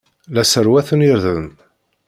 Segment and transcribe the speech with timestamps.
[0.35, 1.45] La sserwaten irden.